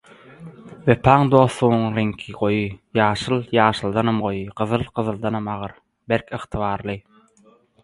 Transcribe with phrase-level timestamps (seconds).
[0.85, 2.63] Wepaň, dostlugyň reňki– goýy.
[3.01, 5.79] Ýaşyl ýaşyldanam goýy, gyzyl gyzyldanam agyr,
[6.13, 7.01] berk, ygtybarly.